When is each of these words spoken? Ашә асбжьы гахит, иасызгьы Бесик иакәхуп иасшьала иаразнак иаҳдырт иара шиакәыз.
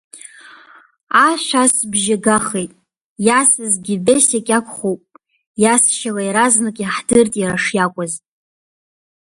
Ашә 1.27 1.53
асбжьы 1.61 2.15
гахит, 2.23 2.71
иасызгьы 3.25 3.95
Бесик 4.05 4.47
иакәхуп 4.51 5.01
иасшьала 5.61 6.21
иаразнак 6.23 6.77
иаҳдырт 6.79 7.33
иара 7.41 7.57
шиакәыз. 7.63 8.13